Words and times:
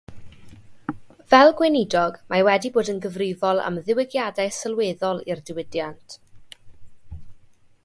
Fel 1.33 1.51
Gweinidog, 1.59 2.17
mae 2.33 2.45
wedi 2.47 2.71
bod 2.79 2.89
yn 2.95 3.03
gyfrifol 3.03 3.61
am 3.67 3.77
ddiwygiadau 3.89 4.55
sylweddol 4.61 5.23
i'r 5.33 5.45
diwydiant. 5.51 6.19